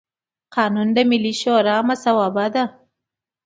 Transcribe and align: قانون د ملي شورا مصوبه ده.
قانون 0.55 0.87
د 0.93 0.97
ملي 1.11 1.33
شورا 1.41 1.77
مصوبه 1.87 2.45
ده. 2.53 2.63